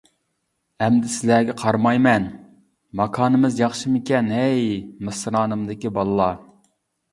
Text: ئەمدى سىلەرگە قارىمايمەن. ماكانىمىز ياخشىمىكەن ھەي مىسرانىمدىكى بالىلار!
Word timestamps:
ئەمدى 0.85 1.11
سىلەرگە 1.15 1.55
قارىمايمەن. 1.63 2.25
ماكانىمىز 3.03 3.59
ياخشىمىكەن 3.63 4.35
ھەي 4.39 4.67
مىسرانىمدىكى 5.11 5.95
بالىلار! 6.01 6.45